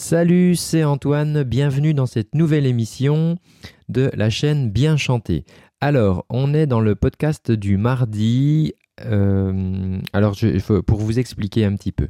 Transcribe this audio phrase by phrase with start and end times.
[0.00, 3.36] Salut, c'est Antoine, bienvenue dans cette nouvelle émission
[3.90, 5.44] de la chaîne Bien Chanter.
[5.82, 8.72] Alors, on est dans le podcast du mardi.
[9.04, 10.36] Euh, alors,
[10.86, 12.08] pour vous expliquer un petit peu.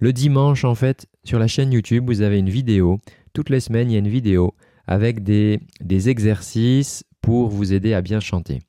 [0.00, 2.98] Le dimanche, en fait, sur la chaîne YouTube, vous avez une vidéo.
[3.34, 4.54] Toutes les semaines, il y a une vidéo
[4.88, 8.62] avec des, des exercices pour vous aider à bien chanter.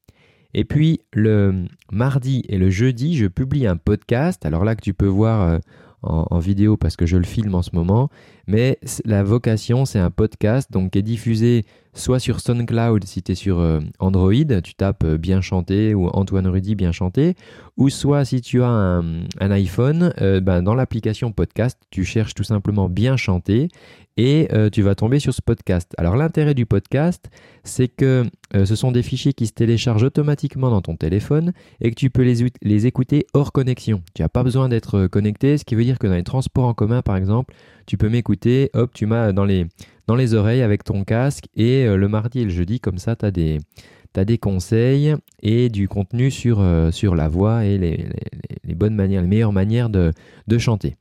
[0.53, 4.45] Et puis, le mardi et le jeudi, je publie un podcast.
[4.45, 5.57] Alors là, que tu peux voir euh,
[6.01, 8.09] en, vidéo parce que je le filme en ce moment.
[8.47, 13.31] Mais la vocation, c'est un podcast donc qui est diffusé soit sur SoundCloud si tu
[13.31, 17.35] es sur euh, Android, tu tapes euh, bien chanté ou Antoine Rudy bien chanté,
[17.77, 22.43] ou soit si tu as un, iPhone, euh, ben, dans l'application podcast, tu cherches tout
[22.43, 23.69] simplement bien chanter
[24.17, 25.93] et tu vas tomber sur ce podcast.
[25.97, 27.29] Alors l'intérêt du podcast,
[27.63, 31.95] c'est que ce sont des fichiers qui se téléchargent automatiquement dans ton téléphone et que
[31.95, 34.03] tu peux les, les écouter hors connexion.
[34.13, 36.73] Tu n'as pas besoin d'être connecté, ce qui veut dire que dans les transports en
[36.73, 39.67] commun par exemple, tu peux m'écouter, hop, tu m'as dans les,
[40.09, 43.15] dans les oreilles avec ton casque et euh, le mardi et le jeudi, comme ça,
[43.15, 49.21] tu as des, conseils et du contenu sur, euh, la voix et les, bonnes manières,
[49.21, 50.11] les meilleures manières de,
[50.47, 50.95] de chanter.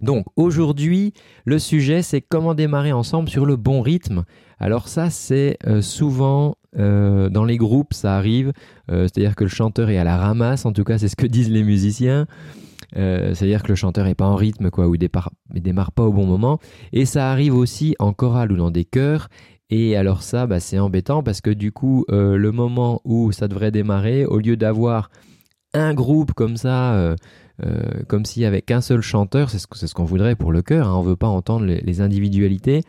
[0.00, 1.12] Donc aujourd'hui,
[1.44, 4.22] le sujet c'est comment démarrer ensemble sur le bon rythme.
[4.60, 8.52] Alors ça c'est euh, souvent dans les groupes, ça arrive,
[8.88, 11.50] c'est-à-dire que le chanteur est à la ramasse, en tout cas c'est ce que disent
[11.50, 12.28] les musiciens.
[12.96, 16.04] Euh, c'est-à-dire que le chanteur n'est pas en rythme, quoi, ou il démarre, démarre pas
[16.04, 16.58] au bon moment.
[16.92, 19.28] Et ça arrive aussi en chorale ou dans des chœurs.
[19.70, 23.46] Et alors ça, bah, c'est embêtant parce que du coup, euh, le moment où ça
[23.46, 25.10] devrait démarrer, au lieu d'avoir
[25.74, 27.16] un groupe comme ça, euh,
[28.08, 31.02] comme y avait qu'un seul chanteur, c'est ce, qu'on voudrait pour le chœur, hein, on
[31.02, 32.82] veut pas entendre les, individualités,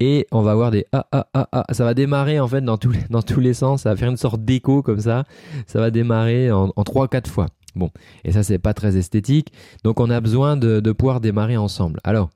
[0.00, 2.76] et on va avoir des ah ah ah ah, ça va démarrer en fait dans
[2.76, 5.24] tous les, dans tous les sens, ça va faire une sorte d'écho comme ça,
[5.66, 7.46] ça va démarrer en, en 3-4 fois.
[7.76, 7.90] Bon,
[8.24, 9.52] et ça c'est pas très esthétique,
[9.84, 12.00] donc on a besoin de, pouvoir démarrer ensemble.
[12.04, 12.30] Alors,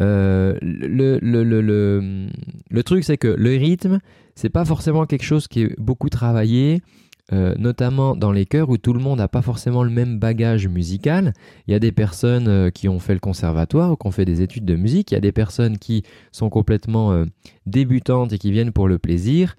[0.00, 1.20] euh, le,
[2.82, 4.00] truc c'est que le rythme,
[4.34, 6.80] c'est pas forcément quelque chose qui est beaucoup travaillé.
[7.30, 10.66] Euh, notamment dans les chœurs où tout le monde n'a pas forcément le même bagage
[10.66, 11.34] musical.
[11.66, 14.24] Il y a des personnes euh, qui ont fait le conservatoire ou qui ont fait
[14.24, 17.26] des études de musique, il y a des personnes qui sont complètement
[17.66, 19.56] débutantes et qui viennent pour le plaisir,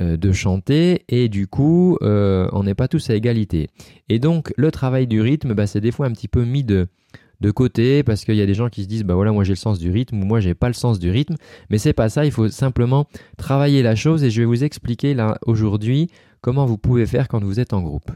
[0.00, 3.68] de chanter et du coup euh, on n'est pas tous à égalité.
[4.08, 6.86] Et donc le travail du rythme, bah, c'est des fois un petit peu mis de,
[7.40, 9.52] de côté parce qu'il y a des gens qui se disent bah voilà moi j'ai
[9.52, 11.36] le sens du rythme ou moi j'ai pas le sens du rythme
[11.70, 13.06] mais c'est pas ça il faut simplement
[13.36, 16.10] travailler la chose et je vais vous expliquer là aujourd'hui
[16.40, 18.10] comment vous pouvez faire quand vous êtes en groupe.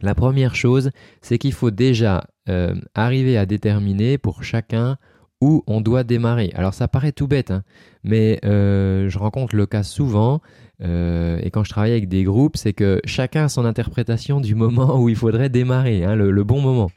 [0.00, 0.90] La première chose
[1.22, 4.96] c'est qu'il faut déjà euh, arriver à déterminer pour chacun
[5.40, 6.50] où on doit démarrer.
[6.54, 7.62] Alors ça paraît tout bête, hein,
[8.02, 10.40] mais je rencontre le cas souvent
[10.84, 14.54] euh, et quand je travaille avec des groupes, c'est que chacun a son interprétation du
[14.54, 16.90] moment où il faudrait démarrer, hein, le, bon moment.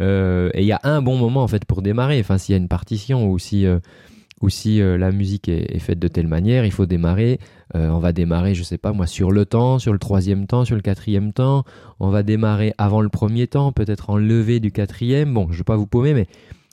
[0.00, 2.18] Euh, et il y a un bon moment en fait pour démarrer.
[2.20, 3.78] Enfin, s'il y a une partition ou si, euh,
[4.40, 7.38] ou si la musique est, faite de telle manière, il faut démarrer.
[7.74, 10.74] on va démarrer, je sais pas moi, sur le temps, sur le troisième temps, sur
[10.74, 11.62] le quatrième temps.
[12.00, 15.32] On va démarrer avant le premier temps, peut-être en levé du quatrième.
[15.32, 16.26] Bon, je vais pas vous paumer, mais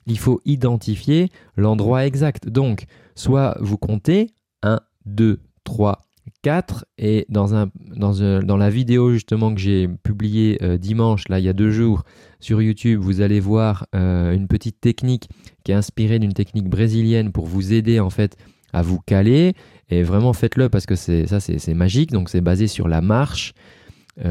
[0.06, 2.48] il faut identifier l'endroit exact.
[2.48, 4.30] Donc, soit vous comptez
[4.64, 6.00] 1, 2, 3,
[6.42, 11.28] 4 et dans, un, dans, euh, dans la vidéo justement que j'ai publiée euh, dimanche,
[11.28, 12.02] là il y a deux jours
[12.40, 15.28] sur YouTube, vous allez voir euh, une petite technique
[15.64, 18.36] qui est inspirée d'une technique brésilienne pour vous aider en fait
[18.72, 19.54] à vous caler.
[19.90, 22.12] Et vraiment faites-le parce que ça c'est magique.
[22.12, 23.52] Donc c'est basé sur la marche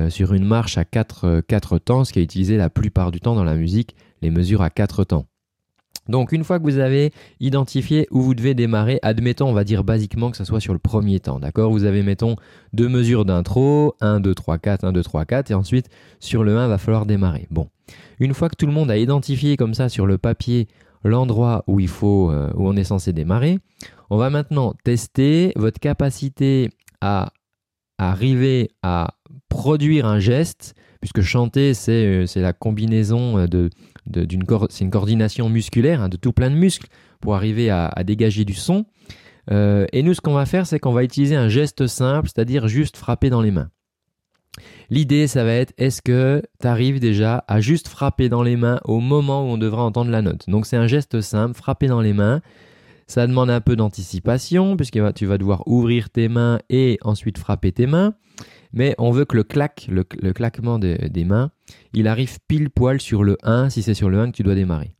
[0.09, 3.33] sur une marche à 4, 4 temps ce qui est utilisé la plupart du temps
[3.33, 5.25] dans la musique les mesures à 4 temps
[6.09, 9.83] donc une fois que vous avez identifié où vous devez démarrer, admettons, on va dire
[9.83, 11.71] basiquement que ce soit sur le premier temps, d'accord?
[11.71, 12.35] Vous avez, mettons,
[12.73, 15.89] deux mesures d'intro, 1, 2, 3, 4, 1, 2, 3, 4, et ensuite
[16.19, 17.47] sur le 1, va falloir démarrer.
[17.51, 17.69] Bon,
[18.19, 20.67] une fois que tout le monde a identifié comme ça sur le papier
[21.03, 23.59] l'endroit où il faut, euh, où on est censé démarrer,
[24.09, 26.69] on va maintenant tester votre capacité
[27.01, 27.31] à
[27.97, 29.13] arriver à
[29.47, 33.47] produire un geste, puisque chanter, c'est euh, la combinaison euh,
[34.05, 36.87] d'une c'est une coordination musculaire hein, de tout plein de muscles
[37.21, 38.85] pour arriver à, dégager du son.
[39.51, 42.67] Euh, et nous, ce qu'on va faire, c'est qu'on va utiliser un geste simple, c'est-à-dire
[42.67, 43.69] juste frapper dans les mains.
[44.89, 48.79] L'idée, ça va être, est-ce que tu arrives déjà à juste frapper dans les mains
[48.83, 50.49] au moment où on devra entendre la note?
[50.49, 52.41] Donc c'est un geste simple, frapper dans les mains.
[53.07, 57.71] Ça demande un peu d'anticipation, puisque tu vas devoir ouvrir tes mains et ensuite frapper
[57.71, 58.13] tes mains
[58.73, 59.45] mais on veut que le
[59.89, 61.51] le, claquement des mains,
[61.93, 64.55] il arrive pile poil sur le 1 si c'est sur le 1 que tu dois
[64.55, 64.93] démarrer.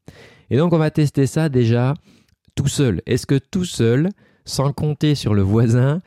[0.50, 1.94] Et donc on va tester ça déjà
[2.56, 3.02] tout seul.
[3.06, 4.10] Est-ce que tout seul,
[4.46, 6.02] sans compter sur le voisin,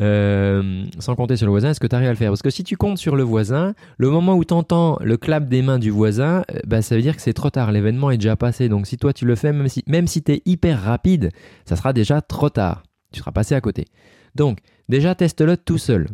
[0.00, 2.30] euh, sans compter sur le voisin, est-ce que tu arrives à le faire?
[2.30, 5.48] Parce que si tu comptes sur le voisin, le moment où tu entends le clap
[5.48, 8.16] des mains du voisin, euh, bah, ça veut dire que c'est trop tard, l'événement est
[8.16, 8.68] déjà passé.
[8.68, 11.30] Donc si toi tu le fais, même si, même si tu es hyper rapide,
[11.64, 12.84] ça sera déjà trop tard.
[13.12, 13.86] Tu seras passé à côté.
[14.34, 16.06] Donc déjà teste-le tout seul.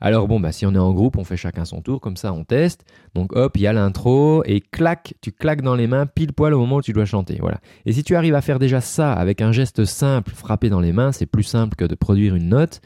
[0.00, 2.32] Alors bon, bah, si on est en groupe, on fait chacun son tour, comme ça
[2.32, 2.84] on teste.
[3.14, 6.54] Donc hop, il y a l'intro et clac, tu claques dans les mains pile poil
[6.54, 7.38] au moment où tu dois chanter.
[7.40, 7.60] Voilà.
[7.86, 10.92] Et si tu arrives à faire déjà ça avec un geste simple, frapper dans les
[10.92, 12.80] mains, c'est plus simple que de produire une note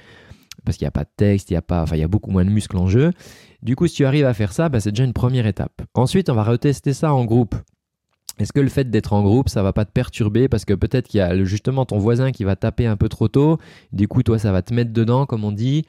[0.65, 2.09] parce qu'il n'y a pas de texte, il y a pas, enfin il y a
[2.09, 3.13] beaucoup moins de muscles en jeu.
[3.63, 5.83] Du coup, si tu arrives à faire ça, bah, c'est déjà une première étape.
[5.95, 7.55] Ensuite, on va retester ça en groupe.
[8.39, 11.09] Est-ce que le fait d'être en groupe, ça va pas te perturber parce que peut-être
[11.09, 13.59] qu'il y a justement ton voisin qui va taper un peu trop tôt,
[13.93, 15.85] du coup toi ça va te mettre dedans comme on dit.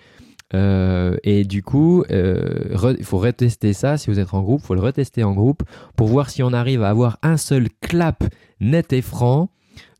[0.54, 3.98] Euh, et du coup, euh, il faut retester ça.
[3.98, 5.64] Si vous êtes en groupe, il faut le retester en groupe
[5.96, 8.24] pour voir si on arrive à avoir un seul clap
[8.60, 9.50] net et franc.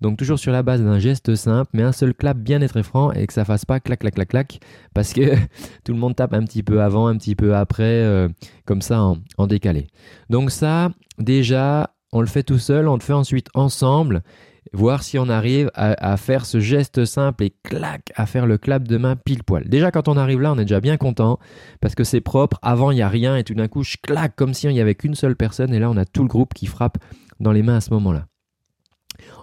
[0.02, 2.84] Donc toujours sur la base d'un geste simple, mais un seul clap bien net et
[2.84, 4.60] franc et que ça fasse pas clac clac clac clac
[4.94, 5.36] parce que
[5.84, 8.28] tout le monde tape un petit peu avant, un petit peu après, euh,
[8.66, 9.88] comme ça en décalé.
[10.30, 10.90] Donc ça,
[11.20, 14.24] déjà, on le fait tout seul, on le fait ensuite ensemble
[14.74, 18.88] voir si on arrive à, faire ce geste simple et clac, à faire le clap
[18.88, 19.68] de main pile poil.
[19.68, 21.40] Déjà, quand on arrive là, on est déjà bien content
[21.82, 22.58] parce que c'est propre.
[22.62, 24.82] Avant, il n'y a rien et tout d'un coup, je claque comme si il n'y
[24.82, 26.98] avait qu'une seule personne et là, on a tout le groupe qui frappe
[27.40, 28.28] dans les mains à ce moment-là.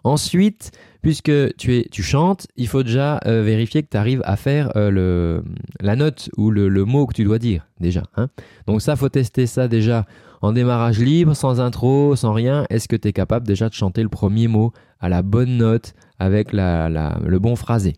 [0.05, 0.73] Ensuite,
[1.03, 4.73] puisque tu, es, tu chantes, il faut déjà euh, vérifier que tu arrives à faire
[4.77, 5.41] euh,
[5.81, 8.03] la note ou le, mot que tu dois dire déjà.
[8.17, 8.29] Hein.
[8.67, 10.07] Donc ça, faut tester ça déjà
[10.41, 12.65] en démarrage libre, sans intro, sans rien.
[12.71, 15.95] Est-ce que tu es capable déjà de chanter le premier mot à la bonne note
[16.19, 17.95] avec le bon phrasé?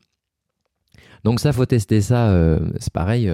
[1.22, 3.30] Donc ça, faut tester ça, euh, c'est pareil.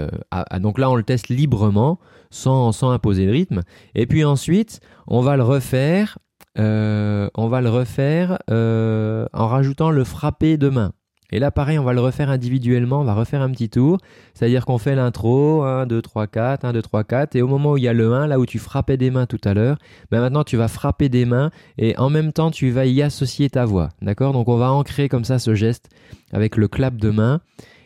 [0.60, 2.00] Donc là, on le teste librement,
[2.30, 3.62] sans, sans, imposer le rythme.
[3.94, 6.18] Et puis ensuite, on va le refaire,
[6.58, 10.92] euh, on va le refaire en rajoutant le frappé de main.
[11.32, 13.98] Et là, pareil, on va le refaire individuellement, on va refaire un petit tour.
[14.32, 17.36] C'est-à-dire qu'on fait l'intro, 1, 2, 3, 4, 1, 2, 3, 4.
[17.36, 19.26] Et au moment où il y a le 1, là où tu frappais des mains
[19.26, 19.76] tout à l'heure,
[20.10, 23.50] ben maintenant tu vas frapper des mains et en même temps tu vas y associer
[23.50, 23.90] ta voix.
[24.02, 24.32] D'accord?
[24.32, 25.88] Donc on va ancrer comme ça ce geste
[26.32, 27.40] avec le clap de main.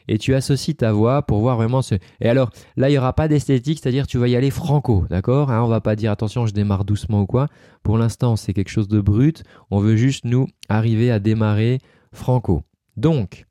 [0.08, 1.94] Et tu associes ta voix pour voir vraiment ce.
[2.20, 5.50] Et alors, là, il n'y aura pas d'esthétique, c'est-à-dire tu vas y aller franco, d'accord
[5.50, 7.48] hein On va pas dire attention, je démarre doucement ou quoi.
[7.82, 9.42] Pour l'instant, c'est quelque chose de brut.
[9.70, 11.78] On veut juste nous arriver à démarrer
[12.12, 12.62] franco.
[12.96, 13.46] Donc,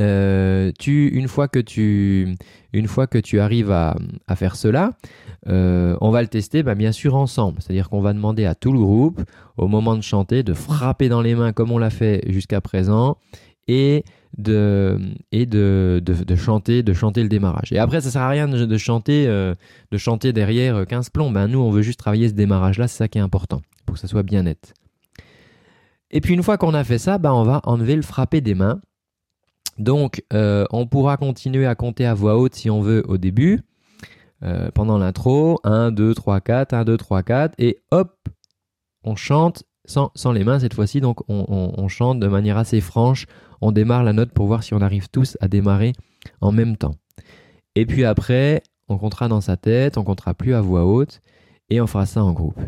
[0.00, 2.36] euh, tu, une, fois que tu,
[2.72, 3.96] une fois que tu arrives à,
[4.36, 4.92] faire cela,
[5.48, 7.60] euh, on va le tester bah, bien sûr ensemble.
[7.60, 9.20] C'est-à-dire qu'on va demander à tout le groupe,
[9.56, 13.16] au moment de chanter, de frapper dans les mains comme on l'a fait jusqu'à présent
[13.68, 14.04] et
[14.36, 14.98] de,
[16.36, 17.72] chanter, le démarrage.
[17.72, 19.54] Et après, ça sert à rien de, chanter, euh,
[19.96, 21.30] chanter derrière 15 plombs.
[21.30, 24.00] Ben, nous, on veut juste travailler ce démarrage-là, c'est ça qui est important, pour que
[24.00, 24.74] ça soit bien net.
[26.10, 28.54] Et puis une fois qu'on a fait ça, bah, on va enlever le frappé des
[28.54, 28.80] mains.
[29.78, 33.60] Donc euh, on pourra continuer à compter à voix haute si on veut au début,
[34.42, 35.60] euh, pendant l'intro.
[35.64, 37.54] 1, 2, 3, 4, 1, 2, 3, 4.
[37.58, 38.16] Et hop,
[39.04, 41.00] on chante sans, les mains cette fois-ci.
[41.00, 43.26] Donc on, chante de manière assez franche.
[43.60, 45.92] On démarre la note pour voir si on arrive tous à démarrer
[46.40, 46.94] en même temps.
[47.74, 51.20] Et puis après, on comptera dans sa tête, on comptera plus à voix haute
[51.70, 52.60] et on fera ça en groupe.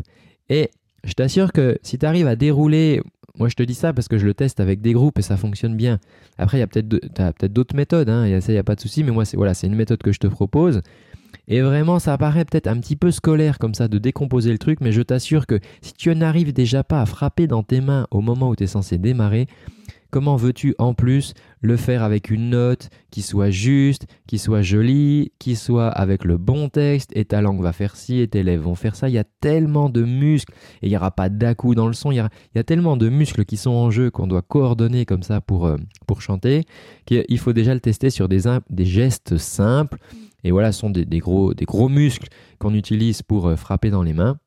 [0.49, 0.69] Et
[1.03, 3.01] je t'assure que si tu arrives à dérouler,
[3.37, 5.37] moi je te dis ça parce que je le teste avec des groupes et ça
[5.37, 5.99] fonctionne bien.
[6.37, 8.81] Après, il y a peut-être peut d'autres méthodes, hein, ça, il n'y a pas de
[8.81, 10.81] souci, mais moi, c'est une méthode que je te propose.
[11.47, 14.79] Et vraiment, ça paraît peut-être un petit peu scolaire comme ça de décomposer le truc,
[14.81, 18.21] mais je t'assure que si tu n'arrives déjà pas à frapper dans tes mains au
[18.21, 19.47] moment où tu es censé démarrer,
[20.11, 25.31] Comment veux-tu en plus le faire avec une note qui soit juste, qui soit jolie,
[25.39, 27.11] qui soit avec le bon texte?
[27.15, 29.07] Et ta langue va faire ci et tes lèvres vont faire ça.
[29.07, 32.11] Il y a tellement de muscles et il n'y aura pas dà dans le son.
[32.11, 35.39] Il y, a, tellement de muscles qui sont en jeu qu'on doit coordonner comme ça
[35.39, 35.77] pour, euh,
[36.19, 36.65] chanter
[37.05, 38.41] qu'il faut déjà le tester sur des,
[38.79, 39.97] gestes simples.
[40.43, 42.27] Et voilà, ce sont des, gros, des gros muscles
[42.59, 44.37] qu'on utilise pour euh, frapper dans les mains.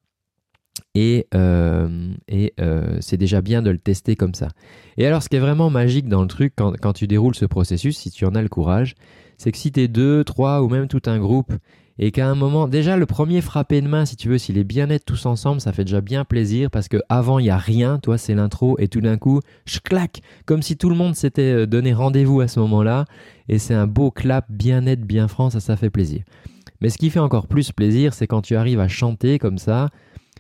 [0.94, 2.12] Et, euh,
[2.60, 4.48] euh, c'est déjà bien de le tester comme ça.
[4.96, 7.98] Et alors, ce qui est vraiment magique dans le truc, quand, tu déroules ce processus,
[7.98, 8.94] si tu en as le courage,
[9.36, 11.52] c'est que si tu es deux, trois ou même tout un groupe,
[11.98, 14.64] et qu'à un moment, déjà le premier frappé de main, si tu veux, s'il est
[14.64, 17.56] bien net tous ensemble, ça fait déjà bien plaisir parce que avant il y a
[17.56, 19.78] rien, toi c'est l'intro, et tout d'un coup, je
[20.44, 23.04] comme si tout le monde s'était euh, donné rendez-vous à ce moment-là,
[23.48, 26.22] et c'est un beau clap bien net, bien franc, ça, ça fait plaisir.
[26.80, 29.90] Mais ce qui fait encore plus plaisir, c'est quand tu arrives à chanter comme ça,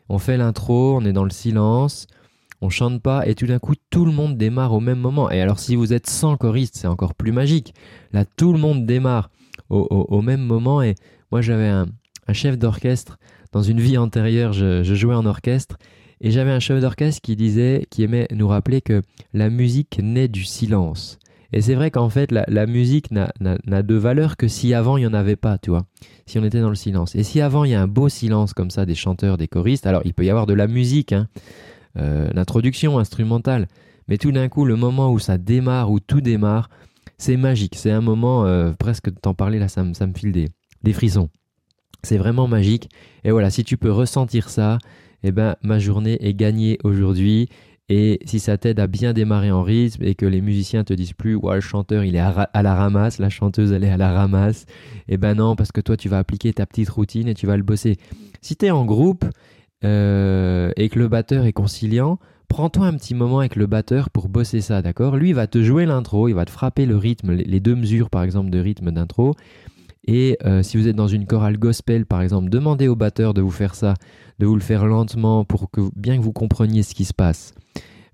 [0.08, 2.06] on fait l'intro, on est dans le silence,
[2.60, 5.30] on chante pas et tout d'un coup tout le monde démarre au même moment.
[5.30, 7.74] Et alors si vous êtes 100 choristes, c'est encore plus magique.
[8.12, 9.30] Là tout le monde démarre
[9.70, 10.94] au, même moment et
[11.30, 11.86] moi j'avais un,
[12.32, 13.18] chef d'orchestre
[13.52, 15.76] dans une vie antérieure, je, jouais en orchestre
[16.20, 20.28] et j'avais un chef d'orchestre qui disait, qui aimait nous rappeler que la musique naît
[20.28, 21.18] du silence.
[21.54, 25.06] Et c'est vrai qu'en fait, la, musique n'a de valeur que si avant il n'y
[25.06, 25.86] en avait pas, tu vois.
[26.26, 27.14] Si on était dans le silence.
[27.14, 29.86] Et si avant il y a un beau silence comme ça des chanteurs, des choristes,
[29.86, 31.28] alors il peut y avoir de la musique, hein,
[31.96, 33.68] euh, l'introduction instrumentale.
[34.08, 36.70] Mais tout d'un coup, le moment où ça démarre, où tout démarre,
[37.18, 37.76] c'est magique.
[37.76, 40.48] C'est un moment, euh, presque t'en parler là, ça me, ça file des,
[40.82, 41.30] des frissons.
[42.02, 42.90] C'est vraiment magique.
[43.22, 44.78] Et voilà, si tu peux ressentir ça,
[45.22, 47.48] eh ben, ma journée est gagnée aujourd'hui.
[47.90, 51.12] Et si ça t'aide à bien démarrer en rythme et que les musiciens te disent
[51.12, 54.12] plus, ouais, le chanteur il est à, la ramasse, la chanteuse elle est à la
[54.12, 54.64] ramasse,
[55.08, 57.58] eh ben non, parce que toi tu vas appliquer ta petite routine et tu vas
[57.58, 57.98] le bosser.
[58.40, 59.26] Si tu es en groupe
[59.84, 64.30] euh, et que le batteur est conciliant, prends-toi un petit moment avec le batteur pour
[64.30, 65.16] bosser ça, d'accord?
[65.16, 68.08] Lui il va te jouer l'intro, il va te frapper le rythme, les deux mesures
[68.08, 69.34] par exemple de rythme d'intro.
[70.06, 73.40] Et euh, si vous êtes dans une chorale gospel, par exemple, demandez au batteur de
[73.40, 73.94] vous faire ça,
[74.38, 77.54] de vous le faire lentement pour que bien que vous compreniez ce qui se passe.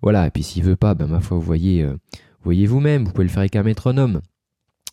[0.03, 1.97] Voilà, et puis s'il veut pas, ben ma foi, vous voyez, euh,
[2.43, 4.21] voyez vous-même, vous pouvez le faire avec un métronome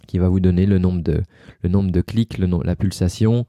[0.07, 1.21] qui va vous donner le nombre de,
[1.61, 3.45] le nombre de clics, le, la pulsation,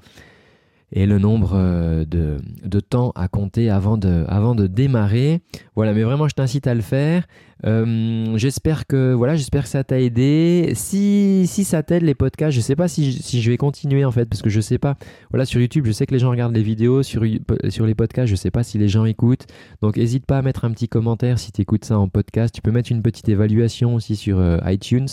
[0.93, 5.43] et le nombre euh, de, de, temps à compter avant de, avant de démarrer.
[5.77, 7.27] Voilà, mais vraiment, je t'incite à le faire.
[7.67, 10.73] Euh, j'espère que voilà, j'espère que ça t'a aidé.
[10.75, 14.13] Si, si ça t'aide les podcasts, je sais pas si, si, je vais continuer en
[14.13, 14.97] fait, parce que je sais pas.
[15.31, 17.03] Voilà, sur YouTube, je sais que les gens regardent les vidéos.
[17.03, 17.23] Sur,
[17.69, 19.47] sur les podcasts, je sais pas si les gens écoutent.
[19.83, 22.55] Donc, n'hésite pas à mettre un petit commentaire si tu écoutes ça en podcast.
[22.55, 25.09] Tu peux mettre une petite évaluation aussi sur euh, iTunes.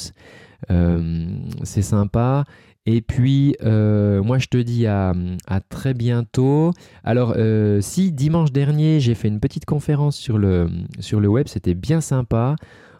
[1.63, 2.45] c'est sympa.
[2.85, 5.13] Et puis, euh, moi, je te dis à,
[5.69, 6.71] très bientôt.
[7.03, 11.47] Alors, euh, si dimanche dernier, j'ai fait une petite conférence sur le, sur le web,
[11.47, 12.55] c'était bien sympa.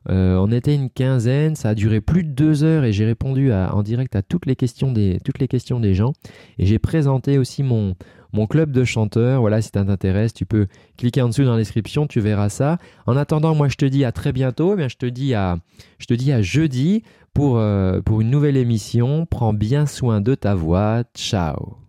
[0.07, 3.51] Euh, on était une quinzaine, ça a duré plus de deux heures et j'ai répondu
[3.51, 6.13] en direct à toutes les questions des, toutes les questions des gens.
[6.59, 7.95] Et j'ai présenté aussi mon,
[8.35, 9.41] mon club de chanteurs.
[9.41, 12.77] Voilà, si ça t'intéresse, tu peux cliquer en dessous dans la description, tu verras ça.
[13.07, 14.77] En attendant, moi je te dis à très bientôt.
[14.77, 15.57] Eh je te dis à,
[15.97, 17.01] je te dis à jeudi
[17.35, 19.27] pour, euh, pour une nouvelle émission.
[19.27, 21.03] Prends bien soin de ta voix.
[21.13, 21.84] Ciao